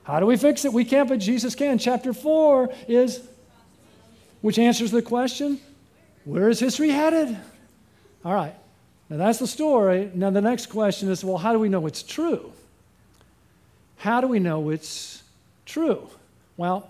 [0.03, 0.73] how do we fix it?
[0.73, 1.77] We can't, but Jesus can.
[1.77, 3.21] Chapter 4 is,
[4.41, 5.59] which answers the question,
[6.25, 7.37] where is history headed?
[8.25, 8.55] All right,
[9.09, 10.11] now that's the story.
[10.13, 12.51] Now the next question is, well, how do we know it's true?
[13.97, 15.22] How do we know it's
[15.65, 16.09] true?
[16.57, 16.89] Well,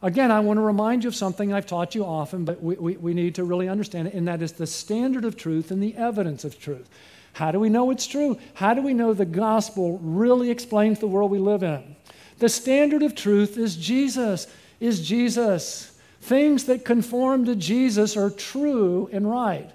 [0.00, 2.96] Again, I want to remind you of something I've taught you often, but we, we,
[2.96, 5.96] we, need to really understand it, and that is the standard of truth and the
[5.96, 6.88] evidence of truth.
[7.32, 8.38] How do we know it's true?
[8.54, 11.96] How do we know the gospel really explains the world we live in?
[12.38, 14.46] The standard of truth is Jesus,
[14.78, 15.98] is Jesus.
[16.20, 19.68] Things that conform to Jesus are true and right.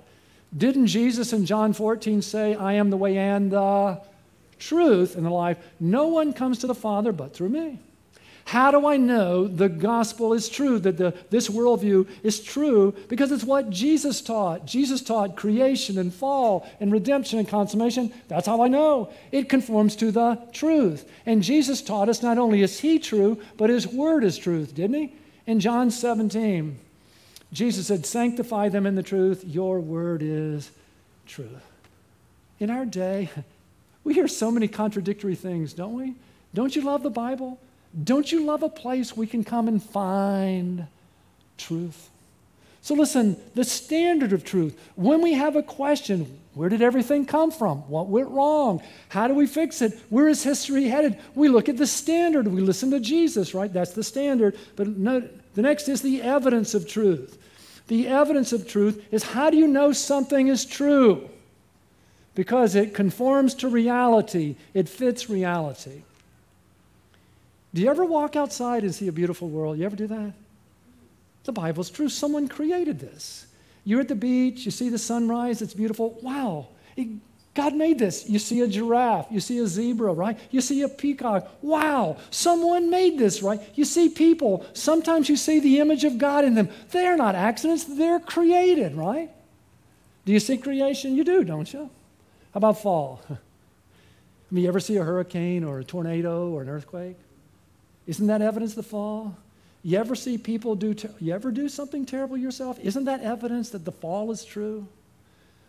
[0.55, 3.99] Didn't Jesus in John 14 say, I am the way and the
[4.57, 5.57] truth and the life?
[5.81, 7.79] No one comes to the Father but through me.
[8.45, 12.93] How do I know the gospel is true, that the, this worldview is true?
[13.07, 14.65] Because it's what Jesus taught.
[14.65, 18.11] Jesus taught creation and fall and redemption and consummation.
[18.27, 19.11] That's how I know.
[19.31, 21.09] It conforms to the truth.
[21.25, 24.95] And Jesus taught us not only is he true, but his word is truth, didn't
[24.95, 25.15] he?
[25.45, 26.77] In John 17,
[27.53, 29.43] Jesus said, Sanctify them in the truth.
[29.45, 30.69] Your word is
[31.27, 31.49] truth.
[32.59, 33.29] In our day,
[34.03, 36.13] we hear so many contradictory things, don't we?
[36.53, 37.57] Don't you love the Bible?
[38.01, 40.87] Don't you love a place we can come and find
[41.57, 42.09] truth?
[42.81, 44.77] So, listen, the standard of truth.
[44.95, 47.77] When we have a question, where did everything come from?
[47.89, 48.83] What went wrong?
[49.09, 49.97] How do we fix it?
[50.09, 51.17] Where is history headed?
[51.33, 52.47] We look at the standard.
[52.47, 53.71] We listen to Jesus, right?
[53.71, 54.57] That's the standard.
[54.75, 57.37] But no, the next is the evidence of truth.
[57.87, 61.29] The evidence of truth is how do you know something is true?
[62.35, 66.01] Because it conforms to reality, it fits reality.
[67.73, 69.77] Do you ever walk outside and see a beautiful world?
[69.77, 70.33] You ever do that?
[71.43, 72.09] The Bible's true.
[72.09, 73.47] Someone created this.
[73.83, 76.17] You're at the beach, you see the sunrise, it's beautiful.
[76.21, 76.67] Wow.
[76.95, 77.07] It,
[77.53, 78.27] God made this.
[78.29, 80.39] You see a giraffe, you see a zebra, right?
[80.49, 81.47] You see a peacock.
[81.61, 83.59] Wow, someone made this, right?
[83.75, 84.65] You see people.
[84.73, 86.69] Sometimes you see the image of God in them.
[86.91, 89.29] They're not accidents, they're created, right?
[90.25, 91.15] Do you see creation?
[91.15, 91.89] You do, don't you?
[92.53, 93.21] How about fall?
[93.29, 93.35] I
[94.49, 97.17] mean, you ever see a hurricane or a tornado or an earthquake?
[98.07, 99.35] Isn't that evidence of the fall?
[99.83, 102.79] You ever see people do, ter- you ever do something terrible yourself?
[102.79, 104.87] Isn't that evidence that the fall is true?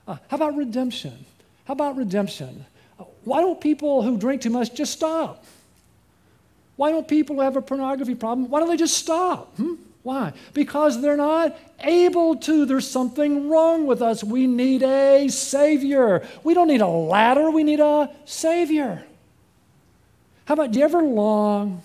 [0.07, 1.25] Uh, how about redemption?
[1.65, 2.65] How about redemption?
[2.99, 5.45] Uh, why don't people who drink too much just stop?
[6.77, 9.57] Why don't people who have a pornography problem, why don't they just stop?
[9.57, 9.75] Hmm?
[10.03, 10.35] Why?
[10.53, 12.67] Because they're not able to.
[12.67, 14.23] There's something wrong with us.
[14.23, 16.29] We need a Savior.
[16.45, 19.03] We don't need a ladder, we need a Savior.
[20.45, 21.83] How about, do you ever long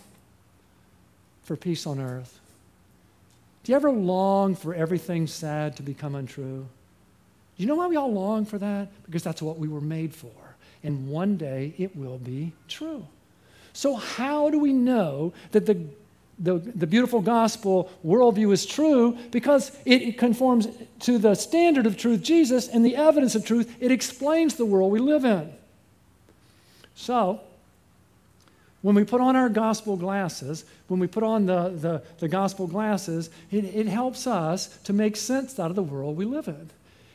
[1.50, 2.40] for peace on earth?
[3.64, 6.68] Do you ever long for everything sad to become untrue?
[7.58, 8.90] You know why we all long for that?
[9.08, 10.30] Because that's what we were made for.
[10.84, 13.04] And one day it will be true.
[13.74, 15.84] So, how do we know that the,
[16.38, 19.18] the, the beautiful gospel worldview is true?
[19.32, 20.68] Because it, it conforms
[21.00, 23.76] to the standard of truth, Jesus, and the evidence of truth.
[23.80, 25.52] It explains the world we live in.
[26.94, 27.42] So,
[28.82, 32.68] when we put on our gospel glasses, when we put on the, the, the gospel
[32.68, 36.70] glasses, it, it helps us to make sense out of the world we live in.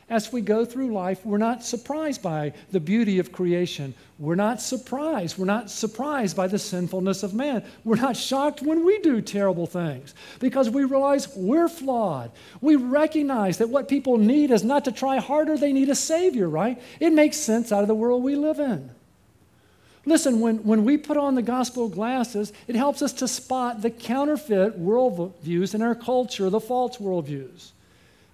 [0.07, 3.95] As we go through life, we're not surprised by the beauty of creation.
[4.19, 5.39] We're not surprised.
[5.39, 7.63] We're not surprised by the sinfulness of man.
[7.83, 12.31] We're not shocked when we do terrible things because we realize we're flawed.
[12.61, 16.47] We recognize that what people need is not to try harder, they need a Savior,
[16.47, 16.79] right?
[16.99, 18.91] It makes sense out of the world we live in.
[20.05, 23.89] Listen, when, when we put on the gospel glasses, it helps us to spot the
[23.89, 27.71] counterfeit worldviews in our culture, the false worldviews.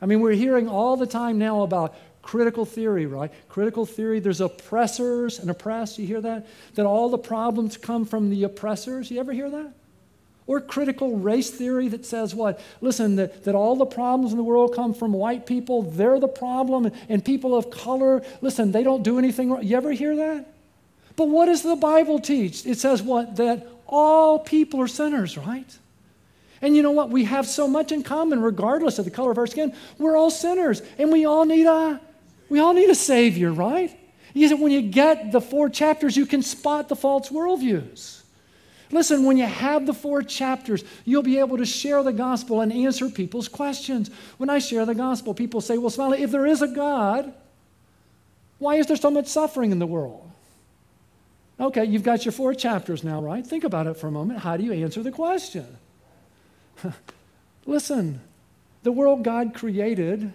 [0.02, 3.32] I mean, we're hearing all the time now about critical theory, right?
[3.50, 5.98] Critical theory, there's oppressors and oppressed.
[5.98, 6.48] You hear that?
[6.76, 9.10] That all the problems come from the oppressors.
[9.10, 9.74] You ever hear that?
[10.48, 12.60] Or critical race theory that says what?
[12.82, 16.28] Listen, that, that all the problems in the world come from white people, they're the
[16.28, 19.64] problem, and, people of color, listen, they don't do anything wrong.
[19.64, 20.48] You ever hear that?
[21.16, 22.66] But what does the Bible teach?
[22.66, 23.36] It says what?
[23.38, 25.78] That all people are sinners, right?
[26.62, 27.10] And you know what?
[27.10, 29.74] We have so much in common, regardless of the color of our skin.
[29.98, 32.00] We're all sinners, and we all need a
[32.50, 33.98] we all need a savior, right?
[34.34, 38.22] You said when you get the four chapters, you can spot the false worldviews.
[38.92, 42.74] Listen, when you have the four chapters, you'll be able to share the gospel and
[42.74, 44.12] answer people's questions.
[44.38, 47.34] When I share the gospel, people say, Well, Smiley, if there is a God,
[48.60, 50.21] why is there so much suffering in the world?
[51.62, 53.46] Okay, you've got your four chapters now, right?
[53.46, 54.40] Think about it for a moment.
[54.40, 55.78] How do you answer the question?
[57.68, 58.20] Listen,
[58.82, 60.34] the world God created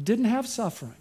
[0.00, 0.92] didn't have suffering.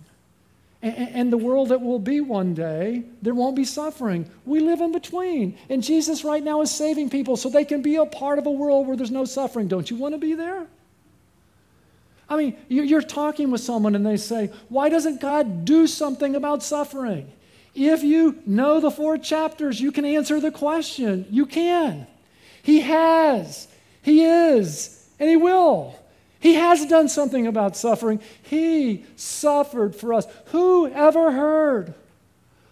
[0.82, 4.30] And the world that will be one day, there won't be suffering.
[4.46, 5.58] We live in between.
[5.68, 8.52] And Jesus right now is saving people so they can be a part of a
[8.52, 9.68] world where there's no suffering.
[9.68, 10.68] Don't you want to be there?
[12.30, 16.62] I mean, you're talking with someone and they say, Why doesn't God do something about
[16.62, 17.32] suffering?
[17.76, 21.26] If you know the four chapters, you can answer the question.
[21.30, 22.08] You can.
[22.64, 23.68] He has.
[24.02, 26.00] He is, and He will.
[26.40, 28.22] He has done something about suffering.
[28.44, 30.26] He suffered for us.
[30.48, 31.94] Who ever heard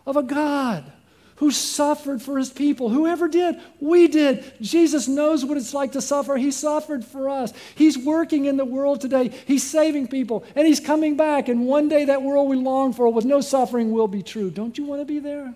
[0.05, 0.91] of a God
[1.37, 2.89] who suffered for his people?
[2.89, 3.59] Whoever did?
[3.79, 4.43] We did.
[4.61, 6.37] Jesus knows what it's like to suffer.
[6.37, 7.53] He suffered for us.
[7.75, 9.29] He's working in the world today.
[9.29, 11.47] He's saving people, and he's coming back.
[11.49, 14.49] And one day, that world we long for with no suffering will be true.
[14.51, 15.53] Don't you want to be there?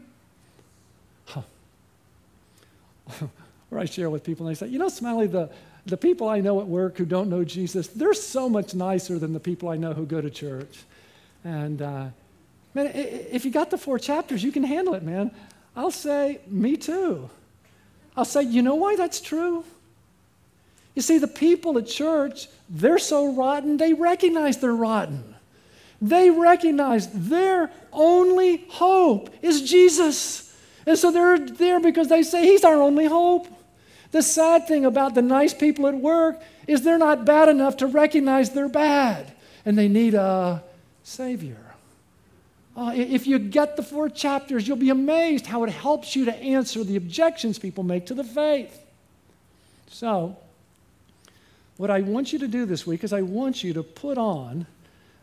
[1.25, 1.41] Huh.
[3.71, 5.49] or I share with people and they say, you know, Smiley, the,
[5.85, 9.33] the people I know at work who don't know Jesus, they're so much nicer than
[9.33, 10.79] the people I know who go to church.
[11.43, 12.07] And uh,
[12.73, 15.31] man, if you got the four chapters, you can handle it, man.
[15.77, 17.29] I'll say, me too.
[18.17, 19.63] I'll say, you know why that's true?
[20.95, 25.35] You see, the people at church, they're so rotten, they recognize they're rotten.
[26.01, 30.55] They recognize their only hope is Jesus.
[30.87, 33.47] And so they're there because they say he's our only hope.
[34.11, 37.87] The sad thing about the nice people at work is they're not bad enough to
[37.87, 39.31] recognize they're bad
[39.63, 40.63] and they need a
[41.03, 41.66] Savior.
[42.77, 46.35] Uh, if you get the four chapters, you'll be amazed how it helps you to
[46.35, 48.79] answer the objections people make to the faith.
[49.89, 50.37] So,
[51.77, 54.67] what I want you to do this week is I want you to put on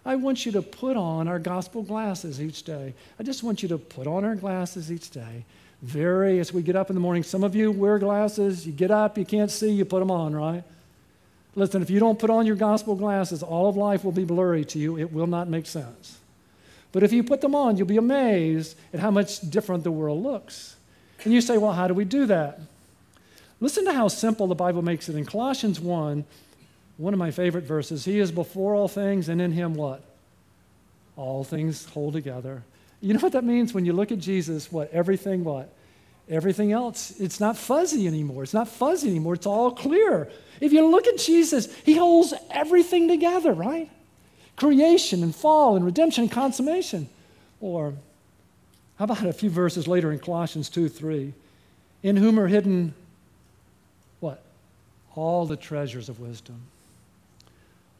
[0.06, 2.92] I want you to put on our gospel glasses each day.
[3.18, 5.44] I just want you to put on our glasses each day
[5.82, 8.90] very, as we get up in the morning, some of you wear glasses, you get
[8.90, 10.62] up, you can't see, you put them on, right?
[11.54, 14.64] Listen, if you don't put on your gospel glasses, all of life will be blurry
[14.66, 14.98] to you.
[14.98, 16.18] It will not make sense.
[16.94, 20.22] But if you put them on, you'll be amazed at how much different the world
[20.22, 20.76] looks.
[21.24, 22.60] And you say, well, how do we do that?
[23.58, 25.16] Listen to how simple the Bible makes it.
[25.16, 26.24] In Colossians 1,
[26.96, 30.04] one of my favorite verses, He is before all things, and in Him what?
[31.16, 32.62] All things hold together.
[33.00, 34.70] You know what that means when you look at Jesus?
[34.70, 34.92] What?
[34.92, 35.74] Everything what?
[36.28, 38.44] Everything else, it's not fuzzy anymore.
[38.44, 39.34] It's not fuzzy anymore.
[39.34, 40.30] It's all clear.
[40.60, 43.90] If you look at Jesus, He holds everything together, right?
[44.56, 47.08] Creation and fall and redemption and consummation.
[47.60, 47.94] Or
[48.98, 51.32] how about a few verses later in Colossians 2 3?
[52.02, 52.94] In whom are hidden
[54.20, 54.42] what?
[55.14, 56.60] All the treasures of wisdom.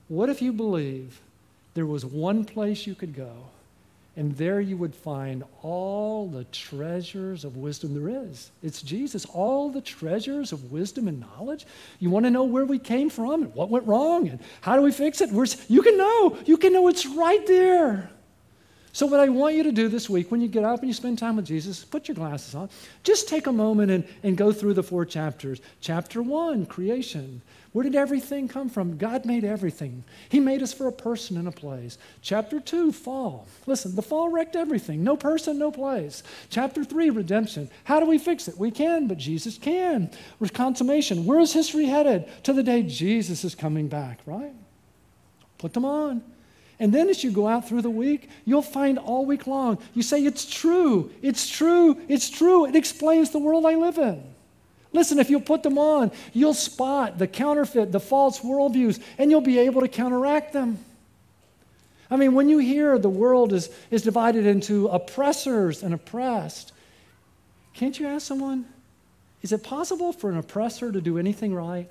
[0.09, 1.21] What if you believe
[1.75, 3.33] there was one place you could go
[4.17, 8.51] and there you would find all the treasures of wisdom there is.
[8.63, 9.25] It's Jesus.
[9.27, 11.67] All the treasures of wisdom and knowledge.
[11.99, 14.83] You want to know where we came from and what went wrong and how do
[14.83, 15.31] we fix it?
[15.31, 16.39] We're, you can know.
[16.47, 18.11] You can know it's right there.
[18.95, 20.95] So, what I want you to do this week when you get up and you
[20.95, 22.71] spend time with Jesus, put your glasses on.
[23.03, 25.61] Just take a moment and, and go through the four chapters.
[25.81, 27.43] Chapter one, creation.
[27.73, 28.97] Where did everything come from?
[28.97, 30.05] God made everything.
[30.29, 31.99] He made us for a person and a place.
[32.23, 33.49] Chapter 2, fall.
[33.67, 35.03] Listen, the fall wrecked everything.
[35.03, 36.23] No person, no place.
[36.49, 37.69] Chapter 3, redemption.
[37.83, 38.57] How do we fix it?
[38.57, 40.09] We can, but Jesus can.
[40.53, 41.25] Consummation.
[41.25, 42.31] Where is history headed?
[42.45, 44.55] To the day Jesus is coming back, right?
[45.59, 46.23] Put them on.
[46.81, 50.03] And then as you go out through the week, you'll find all week long, you
[50.03, 52.67] say, It's true, it's true, it's true.
[52.67, 54.23] It explains the world I live in.
[54.93, 59.41] Listen, if you'll put them on, you'll spot the counterfeit, the false worldviews, and you'll
[59.41, 60.79] be able to counteract them.
[62.11, 66.73] I mean, when you hear the world is, is divided into oppressors and oppressed,
[67.73, 68.67] can't you ask someone,
[69.43, 71.91] is it possible for an oppressor to do anything right?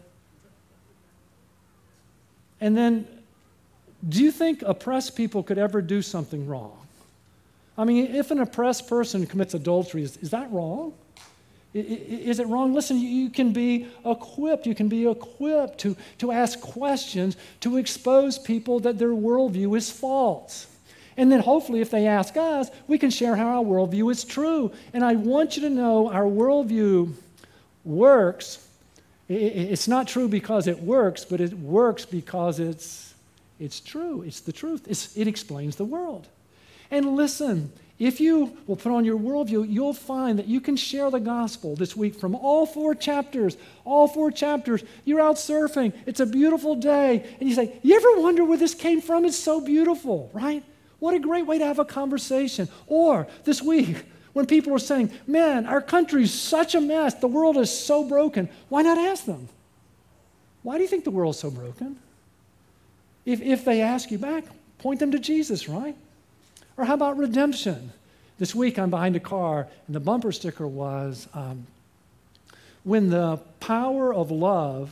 [2.61, 3.05] And then
[4.07, 6.77] do you think oppressed people could ever do something wrong?
[7.77, 10.93] I mean, if an oppressed person commits adultery, is, is that wrong?
[11.73, 12.73] Is it wrong?
[12.73, 14.67] Listen, you can be equipped.
[14.67, 19.89] You can be equipped to, to ask questions, to expose people that their worldview is
[19.89, 20.67] false.
[21.17, 24.71] And then hopefully, if they ask us, we can share how our worldview is true.
[24.93, 27.13] And I want you to know our worldview
[27.83, 28.67] works.
[29.27, 33.12] It's not true because it works, but it works because it's
[33.59, 34.23] it's true.
[34.23, 34.87] It's the truth.
[34.87, 36.27] It's, it explains the world.
[36.91, 41.09] And listen, if you will put on your worldview, you'll find that you can share
[41.09, 43.55] the gospel this week from all four chapters.
[43.85, 44.83] All four chapters.
[45.05, 45.93] You're out surfing.
[46.05, 47.23] It's a beautiful day.
[47.39, 49.25] And you say, You ever wonder where this came from?
[49.25, 50.63] It's so beautiful, right?
[50.99, 52.67] What a great way to have a conversation.
[52.87, 57.13] Or this week, when people are saying, Man, our country's such a mess.
[57.13, 58.49] The world is so broken.
[58.69, 59.49] Why not ask them?
[60.63, 61.97] Why do you think the world's so broken?
[63.25, 64.43] If, if they ask you back,
[64.79, 65.95] point them to Jesus, right?
[66.77, 67.91] Or how about redemption?
[68.39, 71.67] This week I'm behind a car, and the bumper sticker was um,
[72.83, 74.91] When the power of love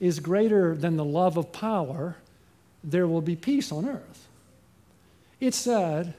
[0.00, 2.16] is greater than the love of power,
[2.82, 4.26] there will be peace on earth.
[5.40, 6.14] It said,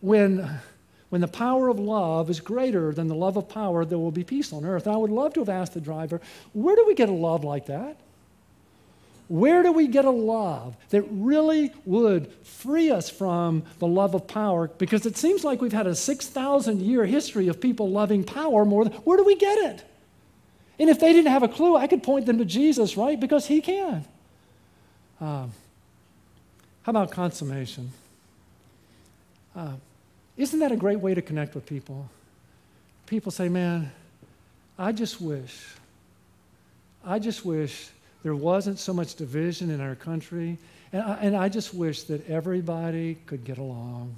[0.00, 0.60] when,
[1.08, 4.24] when the power of love is greater than the love of power, there will be
[4.24, 4.86] peace on earth.
[4.86, 6.20] And I would love to have asked the driver,
[6.52, 7.96] where do we get a love like that?
[9.28, 14.28] Where do we get a love that really would free us from the love of
[14.28, 14.68] power?
[14.68, 18.84] Because it seems like we've had a 6,000 year history of people loving power more
[18.84, 18.92] than.
[18.92, 19.84] Where do we get it?
[20.78, 23.18] And if they didn't have a clue, I could point them to Jesus, right?
[23.18, 24.04] Because he can.
[25.20, 25.52] Um,
[26.82, 27.90] how about consummation?
[29.56, 29.72] Uh,
[30.36, 32.08] isn't that a great way to connect with people?
[33.06, 33.90] People say, man,
[34.78, 35.66] I just wish,
[37.04, 37.88] I just wish
[38.26, 40.58] there wasn't so much division in our country.
[40.92, 44.16] And I, and I just wish that everybody could get along.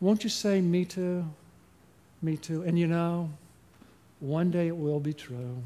[0.00, 1.24] Won't you say, Me too?
[2.20, 2.62] Me too.
[2.62, 3.30] And you know,
[4.18, 5.56] one day it will be true.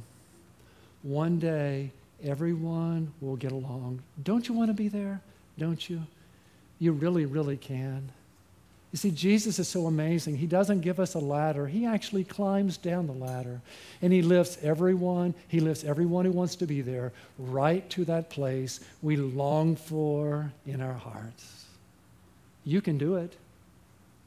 [1.02, 1.92] One day
[2.22, 4.02] everyone will get along.
[4.22, 5.22] Don't you want to be there?
[5.56, 6.02] Don't you?
[6.78, 8.12] You really, really can.
[8.92, 10.38] You see, Jesus is so amazing.
[10.38, 13.60] He doesn't give us a ladder, He actually climbs down the ladder.
[14.00, 18.30] And He lifts everyone, He lifts everyone who wants to be there right to that
[18.30, 21.66] place we long for in our hearts.
[22.64, 23.36] You can do it.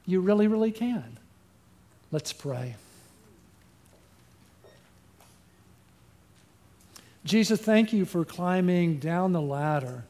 [0.06, 1.18] You really, really can.
[2.10, 2.76] Let's pray.
[7.24, 10.04] Jesus, thank you for climbing down the ladder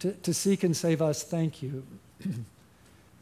[0.00, 1.22] to, to seek and save us.
[1.22, 1.84] Thank you.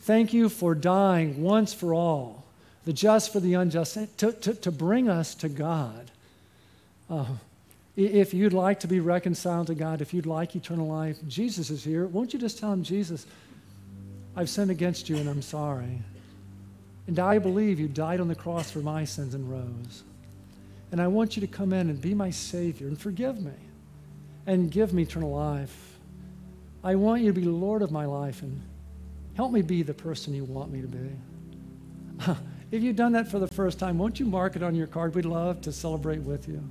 [0.07, 2.45] Thank you for dying once for all,
[2.85, 6.13] the just for the unjust, to, to, to bring us to God.
[7.11, 7.25] Uh,
[7.97, 11.83] if you'd like to be reconciled to God, if you'd like eternal life, Jesus is
[11.83, 12.07] here.
[12.07, 13.27] Won't you just tell him, Jesus,
[14.37, 15.99] I've sinned against you and I'm sorry.
[17.09, 20.05] And I believe you died on the cross for my sins and rose.
[20.93, 23.59] And I want you to come in and be my Savior and forgive me
[24.47, 25.99] and give me eternal life.
[26.85, 28.63] I want you to be Lord of my life and
[29.37, 32.37] help me be the person you want me to be.
[32.71, 35.15] if you've done that for the first time, won't you mark it on your card?
[35.15, 36.63] We'd love to celebrate with you.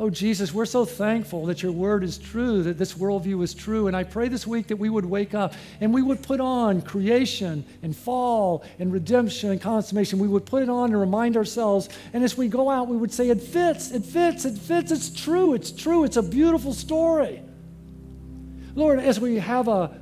[0.00, 3.88] Oh, Jesus, we're so thankful that your word is true, that this worldview is true.
[3.88, 6.82] And I pray this week that we would wake up and we would put on
[6.82, 10.20] creation and fall and redemption and consummation.
[10.20, 11.88] We would put it on and remind ourselves.
[12.12, 15.10] And as we go out, we would say, It fits, it fits, it fits, it's
[15.10, 17.42] true, it's true, it's a beautiful story.
[18.76, 19.98] Lord, as we have a,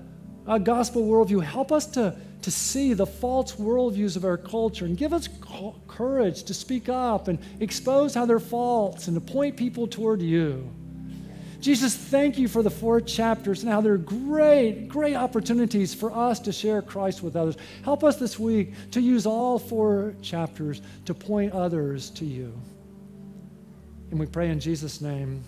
[0.46, 2.16] a gospel worldview, help us to
[2.46, 5.28] to see the false worldviews of our culture and give us
[5.88, 10.70] courage to speak up and expose how they're false and to point people toward you.
[11.60, 16.38] Jesus, thank you for the four chapters and how they're great, great opportunities for us
[16.38, 17.56] to share Christ with others.
[17.82, 22.56] Help us this week to use all four chapters to point others to you.
[24.12, 25.42] And we pray in Jesus' name.